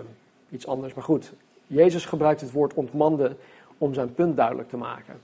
[0.49, 0.93] iets anders.
[0.93, 1.34] Maar goed,
[1.67, 3.38] Jezus gebruikt het woord ontmanden
[3.78, 5.19] om zijn punt duidelijk te maken.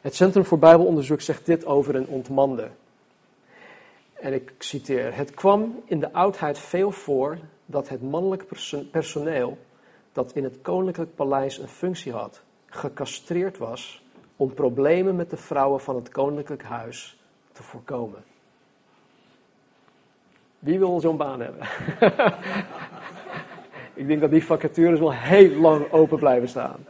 [0.00, 2.70] Het Centrum voor Bijbelonderzoek zegt dit over een ontmande.
[4.12, 8.44] En ik citeer: Het kwam in de oudheid veel voor dat het mannelijk
[8.90, 9.58] personeel
[10.12, 14.02] dat in het koninklijk paleis een functie had, gecastreerd was
[14.36, 17.18] om problemen met de vrouwen van het koninklijk huis
[17.52, 18.24] te voorkomen.
[20.58, 21.66] Wie wil zo'n baan hebben?
[24.00, 26.86] ik denk dat die vacatures wel heel lang open blijven staan.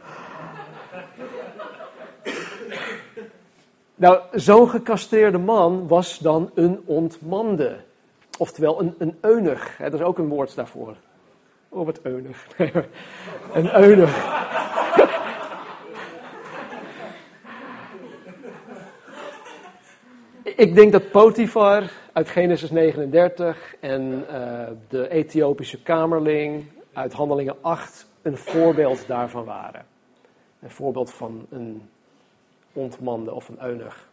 [4.01, 7.77] Nou, zo'n gecastreerde man was dan een ontmande.
[8.37, 9.79] Oftewel een, een eunig.
[9.79, 10.95] Er is ook een woord daarvoor.
[11.69, 12.47] Oh, wat eunig.
[13.53, 14.09] een eunig.
[20.65, 28.07] Ik denk dat Potifar uit Genesis 39 en uh, de Ethiopische kamerling uit Handelingen 8
[28.21, 29.85] een voorbeeld daarvan waren.
[30.59, 31.89] Een voorbeeld van een
[32.73, 34.09] ontmande of een eunig.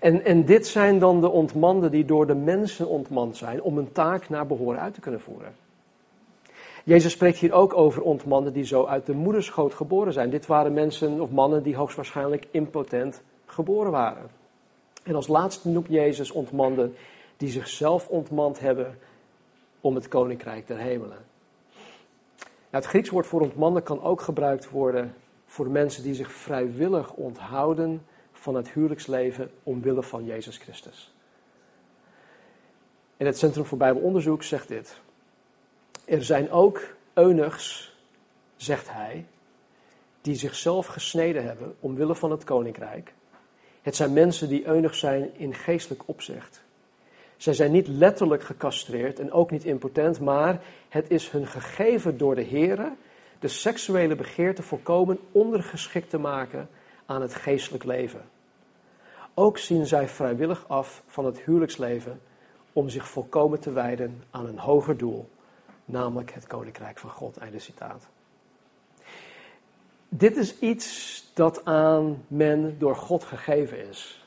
[0.00, 3.92] En, en dit zijn dan de ontmanden die door de mensen ontmand zijn om een
[3.92, 5.54] taak naar behoren uit te kunnen voeren.
[6.84, 10.30] Jezus spreekt hier ook over ontmannen die zo uit de moederschoot geboren zijn.
[10.30, 14.30] Dit waren mensen of mannen die hoogstwaarschijnlijk impotent geboren waren.
[15.02, 16.94] En als laatste noemt Jezus ontmanden
[17.36, 18.98] die zichzelf ontmand hebben
[19.80, 21.18] om het koninkrijk der hemelen.
[22.70, 25.14] Nou, het Grieks woord voor ontmannen kan ook gebruikt worden
[25.56, 31.14] voor mensen die zich vrijwillig onthouden van het huwelijksleven omwille van Jezus Christus.
[33.16, 35.00] En het Centrum voor Bijbelonderzoek zegt dit.
[36.04, 37.94] Er zijn ook eunigs,
[38.56, 39.26] zegt hij,
[40.20, 43.14] die zichzelf gesneden hebben omwille van het koninkrijk.
[43.82, 46.62] Het zijn mensen die eunig zijn in geestelijk opzicht.
[47.36, 52.34] Zij zijn niet letterlijk gecastreerd en ook niet impotent, maar het is hun gegeven door
[52.34, 52.92] de Here
[53.38, 56.68] de seksuele begeerte volkomen ondergeschikt te maken
[57.06, 58.24] aan het geestelijk leven.
[59.34, 62.20] Ook zien zij vrijwillig af van het huwelijksleven
[62.72, 65.28] om zich volkomen te wijden aan een hoger doel,
[65.84, 67.36] namelijk het koninkrijk van God.
[67.36, 68.08] Einde citaat.
[70.08, 74.26] Dit is iets dat aan men door God gegeven is.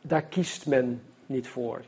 [0.00, 1.82] Daar kiest men niet voor.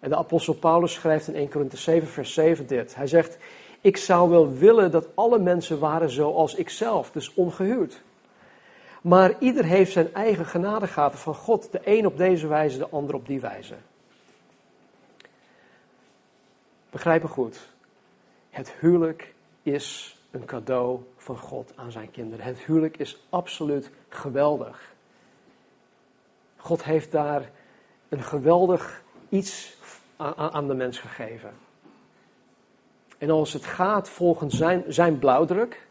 [0.00, 2.94] En de apostel Paulus schrijft in 1 Korinthe 7, vers 7 dit.
[2.94, 3.38] Hij zegt,
[3.80, 8.02] ik zou wel willen dat alle mensen waren zoals ikzelf, dus ongehuwd.
[9.02, 11.72] Maar ieder heeft zijn eigen genadegaven van God.
[11.72, 13.74] De een op deze wijze, de ander op die wijze.
[16.90, 17.68] Begrijp me goed.
[18.50, 22.44] Het huwelijk is een cadeau van God aan zijn kinderen.
[22.44, 24.94] Het huwelijk is absoluut geweldig.
[26.56, 27.50] God heeft daar
[28.08, 29.76] een geweldig iets
[30.16, 31.52] aan de mens gegeven.
[33.18, 35.86] En als het gaat volgens zijn, zijn blauwdruk,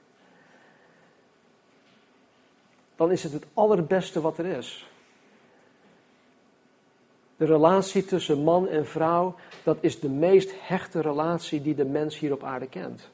[2.96, 4.88] dan is het het allerbeste wat er is.
[7.38, 12.20] De relatie tussen man en vrouw, dat is de meest hechte relatie die de mens
[12.20, 13.10] hier op aarde kent.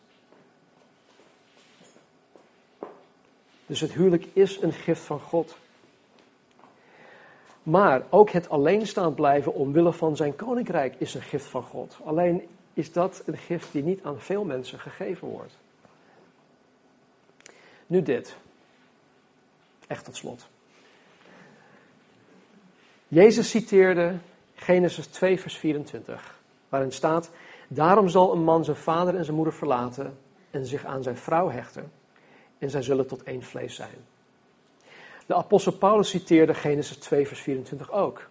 [3.66, 5.58] Dus het huwelijk is een gift van God.
[7.66, 11.98] Maar ook het alleenstaand blijven omwille van zijn koninkrijk is een gift van God.
[12.04, 15.58] Alleen is dat een gift die niet aan veel mensen gegeven wordt.
[17.88, 18.36] Nu dit.
[19.88, 20.48] Echt tot slot.
[23.08, 24.18] Jezus citeerde
[24.56, 27.30] Genesis 2, vers 24, waarin staat:
[27.68, 30.18] Daarom zal een man zijn vader en zijn moeder verlaten
[30.52, 31.92] en zich aan zijn vrouw hechten,
[32.58, 34.15] en zij zullen tot één vlees zijn.
[35.26, 38.30] De apostel Paulus citeerde Genesis 2, vers 24 ook.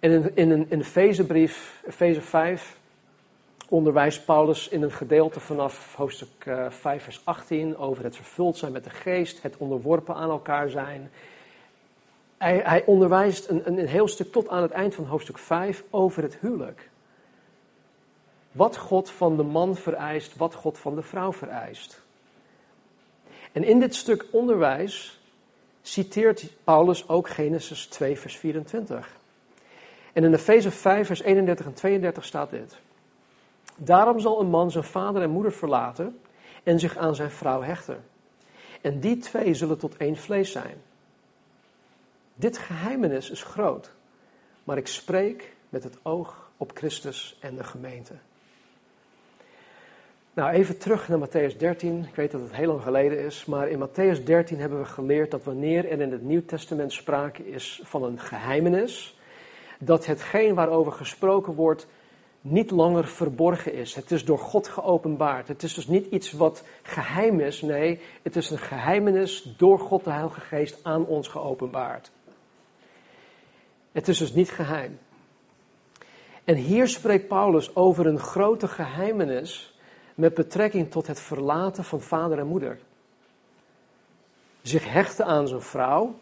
[0.00, 2.78] En in, een, in de Efezebrief, Efeze 5,
[3.68, 6.28] onderwijst Paulus in een gedeelte vanaf hoofdstuk
[6.68, 10.68] 5, eh, vers 18 over het vervuld zijn met de geest, het onderworpen aan elkaar
[10.68, 11.10] zijn.
[12.36, 16.22] Hij, hij onderwijst een, een heel stuk tot aan het eind van hoofdstuk 5 over
[16.22, 16.90] het huwelijk.
[18.52, 22.02] Wat God van de man vereist, wat God van de vrouw vereist.
[23.52, 25.22] En in dit stuk onderwijs
[25.86, 29.16] citeert Paulus ook Genesis 2, vers 24.
[30.12, 32.78] En in Efeze 5, vers 31 en 32 staat dit.
[33.76, 36.20] Daarom zal een man zijn vader en moeder verlaten
[36.62, 38.04] en zich aan zijn vrouw hechten.
[38.80, 40.82] En die twee zullen tot één vlees zijn.
[42.34, 43.92] Dit geheimenis is groot,
[44.64, 48.14] maar ik spreek met het oog op Christus en de gemeente.
[50.34, 52.04] Nou, even terug naar Matthäus 13.
[52.08, 55.30] Ik weet dat het heel lang geleden is, maar in Matthäus 13 hebben we geleerd
[55.30, 59.18] dat wanneer er in het Nieuw Testament sprake is van een geheimenis,
[59.78, 61.86] dat hetgeen waarover gesproken wordt
[62.40, 63.94] niet langer verborgen is.
[63.94, 65.48] Het is door God geopenbaard.
[65.48, 70.04] Het is dus niet iets wat geheim is, nee, het is een geheimenis door God
[70.04, 72.10] de Heilige Geest aan ons geopenbaard.
[73.92, 74.98] Het is dus niet geheim.
[76.44, 79.73] En hier spreekt Paulus over een grote geheimenis
[80.14, 82.78] met betrekking tot het verlaten van vader en moeder.
[84.62, 86.14] Zich hechten aan zijn vrouw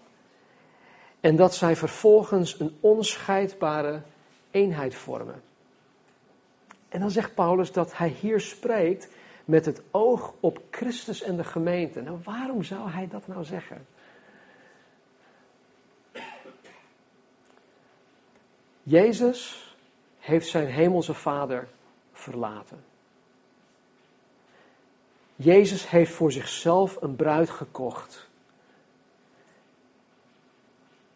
[1.20, 4.02] en dat zij vervolgens een onscheidbare
[4.50, 5.42] eenheid vormen.
[6.88, 9.08] En dan zegt Paulus dat hij hier spreekt
[9.44, 12.00] met het oog op Christus en de gemeente.
[12.00, 13.86] Nou, waarom zou hij dat nou zeggen?
[18.82, 19.74] Jezus
[20.18, 21.68] heeft zijn hemelse vader
[22.12, 22.91] verlaten.
[25.36, 28.28] Jezus heeft voor zichzelf een bruid gekocht.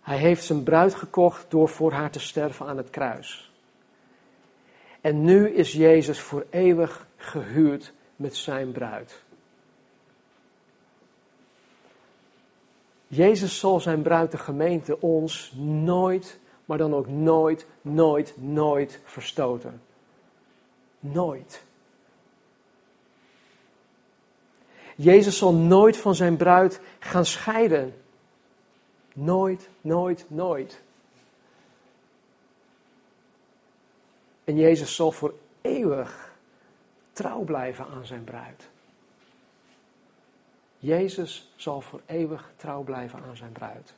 [0.01, 3.53] Hij heeft zijn bruid gekocht door voor haar te sterven aan het kruis.
[5.01, 9.23] En nu is Jezus voor eeuwig gehuurd met zijn bruid.
[13.07, 19.83] Jezus zal zijn bruid, de gemeente, ons nooit maar dan ook nooit, nooit, nooit verstoten.
[21.01, 21.65] Nooit.
[24.97, 28.03] Jezus zal nooit van zijn bruid gaan scheiden.
[29.13, 30.83] Nooit, nooit, nooit.
[34.45, 36.35] En Jezus zal voor eeuwig
[37.13, 38.69] trouw blijven aan zijn bruid.
[40.79, 43.95] Jezus zal voor eeuwig trouw blijven aan zijn bruid.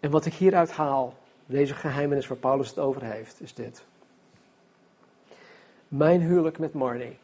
[0.00, 1.14] En wat ik hieruit haal,
[1.46, 3.84] deze geheimenis waar Paulus het over heeft, is dit.
[5.88, 7.18] Mijn huwelijk met Marnie,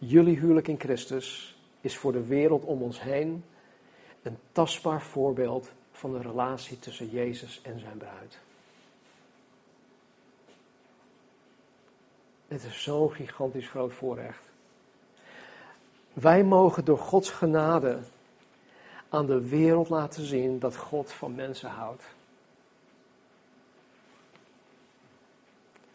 [0.00, 3.44] jullie huwelijk in Christus, is voor de wereld om ons heen
[4.22, 8.38] een tastbaar voorbeeld van de relatie tussen Jezus en zijn bruid.
[12.48, 14.42] Het is zo'n gigantisch groot voorrecht.
[16.12, 17.98] Wij mogen door Gods genade
[19.08, 22.04] aan de wereld laten zien dat God van mensen houdt.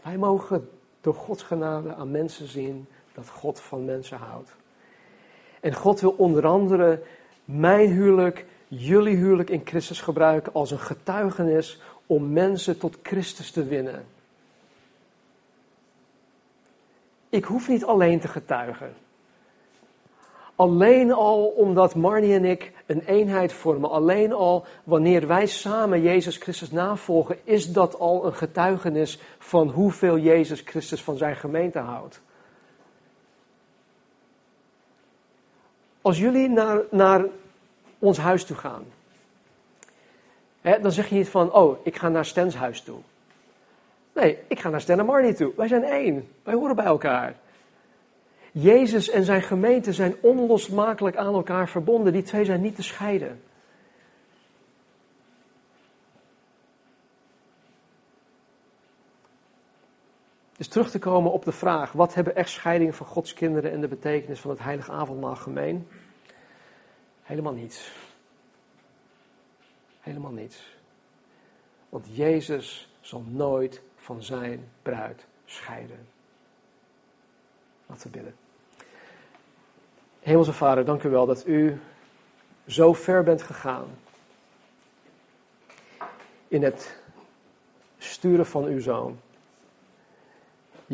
[0.02, 0.70] Wij mogen
[1.02, 4.56] door Gods genade aan mensen zien dat God van mensen houdt.
[5.60, 7.02] En God wil onder andere
[7.46, 13.64] mijn huwelijk, jullie huwelijk in Christus gebruiken als een getuigenis om mensen tot Christus te
[13.64, 14.06] winnen.
[17.30, 18.94] Ik hoef niet alleen te getuigen.
[20.56, 26.38] Alleen al omdat Marnie en ik een eenheid vormen, alleen al wanneer wij samen Jezus
[26.38, 32.22] Christus navolgen, is dat al een getuigenis van hoeveel Jezus Christus van zijn gemeente houdt.
[36.06, 37.26] Als jullie naar, naar
[38.00, 38.84] ons huis toe gaan,
[40.62, 42.98] hè, dan zeg je niet van, oh, ik ga naar Stens huis toe.
[44.14, 45.54] Nee, ik ga naar Stan en Marnie toe.
[45.56, 46.28] Wij zijn één.
[46.44, 47.36] Wij horen bij elkaar.
[48.52, 52.14] Jezus en zijn gemeente zijn onlosmakelijk aan elkaar verbonden.
[52.14, 53.42] Die twee zijn niet te scheiden.
[60.58, 63.88] Dus terug te komen op de vraag: wat hebben echtscheidingen van Gods kinderen en de
[63.88, 65.88] betekenis van het heilige avondmaal gemeen?
[67.24, 67.92] Helemaal niets.
[70.00, 70.74] Helemaal niets.
[71.90, 76.08] Want Jezus zal nooit van zijn bruid scheiden.
[77.86, 78.36] Laten we bidden.
[80.20, 81.80] Hemelse Vader, dank u wel dat u
[82.68, 83.88] zo ver bent gegaan
[86.48, 86.98] in het
[87.98, 89.20] sturen van uw zoon.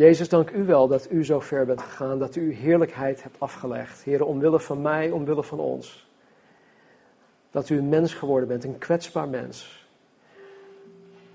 [0.01, 3.39] Jezus, dank u wel dat u zo ver bent gegaan, dat u uw heerlijkheid hebt
[3.39, 4.03] afgelegd.
[4.03, 6.09] Heer, omwille van mij, omwille van ons.
[7.51, 9.87] Dat u een mens geworden bent, een kwetsbaar mens.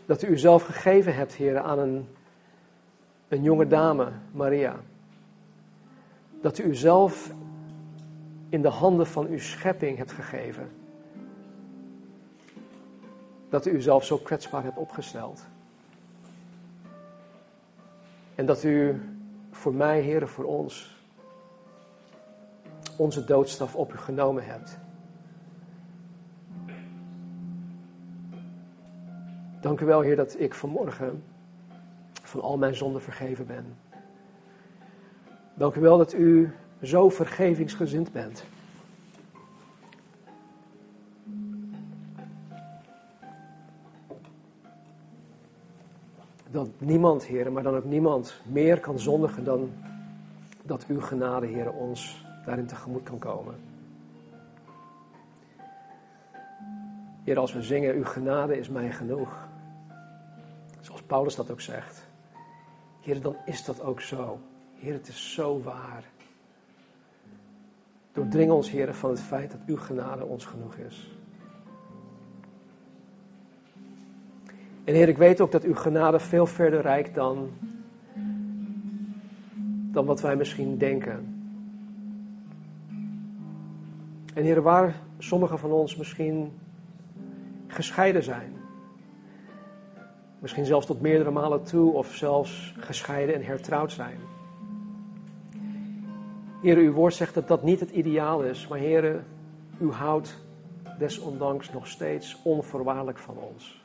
[0.06, 2.08] Dat u uzelf gegeven hebt, Heer, aan een,
[3.28, 4.76] een jonge dame, Maria.
[6.40, 7.30] Dat u uzelf
[8.48, 10.70] in de handen van uw schepping hebt gegeven.
[13.48, 15.46] Dat u uzelf zo kwetsbaar hebt opgesteld.
[18.37, 19.01] En dat u
[19.51, 21.05] voor mij, heren, voor ons,
[22.97, 24.78] onze doodstraf op u genomen hebt.
[29.61, 31.22] Dank u wel, Heer, dat ik vanmorgen
[32.22, 33.76] van al mijn zonden vergeven ben.
[35.55, 38.45] Dank u wel dat u zo vergevingsgezind bent.
[46.57, 49.72] Dat niemand, heren, maar dan ook niemand meer kan zondigen dan
[50.62, 53.54] dat uw genade, heren, ons daarin tegemoet kan komen.
[57.24, 59.48] Heer, als we zingen, uw genade is mij genoeg.
[60.80, 62.07] Zoals Paulus dat ook zegt.
[63.00, 64.38] Heer, dan is dat ook zo.
[64.74, 66.04] Heer, het is zo waar.
[68.12, 71.15] Doordring ons, Heer, van het feit dat uw genade ons genoeg is.
[74.87, 77.51] En Heer, ik weet ook dat uw genade veel verder reikt dan,
[79.93, 81.34] dan wat wij misschien denken.
[84.34, 86.53] En Heer, waar sommigen van ons misschien
[87.66, 88.53] gescheiden zijn.
[90.39, 94.18] Misschien zelfs tot meerdere malen toe of zelfs gescheiden en hertrouwd zijn.
[96.62, 99.24] Heer, uw woord zegt dat dat niet het ideaal is, maar Heer,
[99.80, 100.45] u houdt
[100.99, 103.84] desondanks nog steeds onvoorwaardelijk van ons.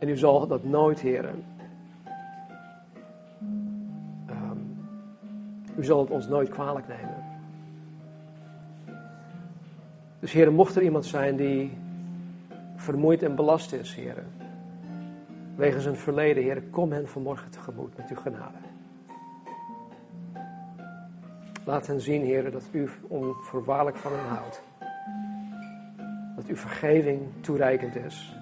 [0.00, 1.28] En u zal dat nooit, Heer.
[4.30, 4.78] Um,
[5.76, 7.24] u zal het ons nooit kwalijk nemen.
[10.20, 11.78] Dus Heer, mocht er iemand zijn die
[12.76, 14.24] vermoeid en belast is, Heer,
[15.56, 18.58] wegens een verleden, Heer, kom hen vanmorgen tegemoet met uw genade.
[21.64, 24.62] Laat hen zien, Heer, dat u onvoorwaardelijk van hen houdt.
[26.36, 28.39] Dat uw vergeving toereikend is.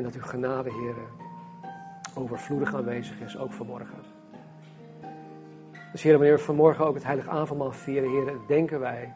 [0.00, 1.08] En dat uw genade, heren,
[2.14, 3.98] overvloedig aanwezig is, ook vanmorgen.
[5.92, 9.14] Dus heren, wanneer we vanmorgen ook het heilige avondmaal vieren, heren, denken wij,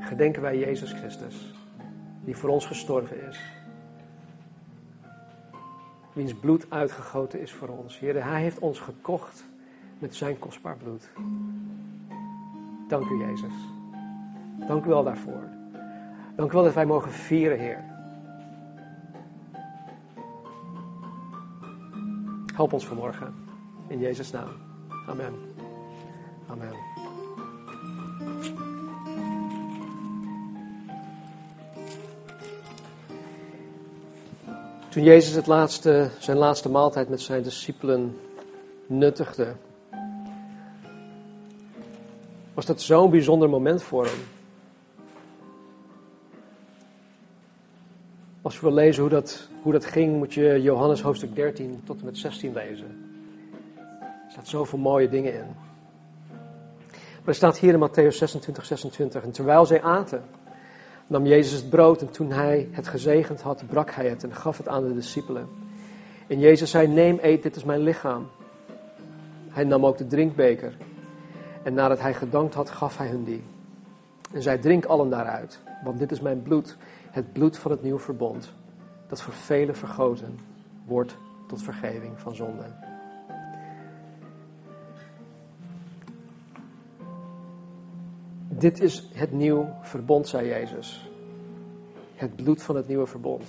[0.00, 1.54] gedenken wij Jezus Christus,
[2.24, 3.40] die voor ons gestorven is.
[6.12, 7.98] Wiens bloed uitgegoten is voor ons.
[7.98, 9.44] Heren, hij heeft ons gekocht
[9.98, 11.10] met zijn kostbaar bloed.
[12.88, 13.54] Dank u, Jezus.
[14.66, 15.48] Dank u wel daarvoor.
[16.34, 17.95] Dank u wel dat wij mogen vieren, Heer.
[22.56, 23.34] Help ons vanmorgen.
[23.88, 24.48] In Jezus' naam.
[25.08, 25.34] Amen.
[26.46, 26.72] Amen.
[34.88, 38.18] Toen Jezus het laatste, zijn laatste maaltijd met zijn discipelen
[38.86, 39.54] nuttigde,
[42.54, 44.35] was dat zo'n bijzonder moment voor hem.
[48.46, 51.98] Als je wil lezen hoe dat, hoe dat ging, moet je Johannes hoofdstuk 13 tot
[51.98, 52.86] en met 16 lezen.
[53.76, 55.46] Er staat zoveel mooie dingen in.
[56.98, 59.22] Maar er staat hier in Matthäus 26, 26.
[59.22, 60.22] En terwijl zij aten,
[61.06, 64.56] nam Jezus het brood en toen hij het gezegend had, brak hij het en gaf
[64.56, 65.48] het aan de discipelen.
[66.26, 68.28] En Jezus zei, neem, eet, dit is mijn lichaam.
[69.48, 70.76] Hij nam ook de drinkbeker.
[71.62, 73.42] En nadat hij gedankt had, gaf hij hun die.
[74.32, 76.76] En zij drink allen daaruit, want dit is mijn bloed,
[77.16, 78.52] het bloed van het nieuw verbond,
[79.08, 80.38] dat voor velen vergoten
[80.84, 82.76] wordt tot vergeving van zonden.
[88.48, 91.10] Dit is het nieuw verbond, zei Jezus.
[92.14, 93.44] Het bloed van het nieuwe verbond.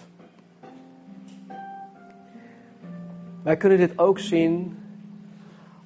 [3.43, 4.78] Wij kunnen dit ook zien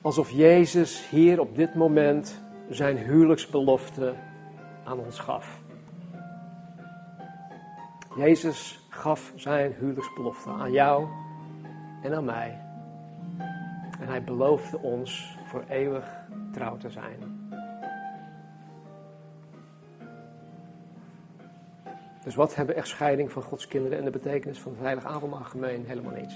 [0.02, 4.14] alsof Jezus hier op dit moment zijn huwelijksbelofte
[4.84, 5.61] aan ons gaf.
[8.16, 11.07] Jezus gaf zijn huwelijksbelofte aan jou
[12.01, 12.59] en aan mij.
[13.99, 16.05] En hij beloofde ons voor eeuwig
[16.51, 17.49] trouw te zijn.
[22.24, 25.86] Dus wat hebben echtscheiding van Gods kinderen en de betekenis van het heilige avondmaal gemeen?
[25.86, 26.36] Helemaal niets.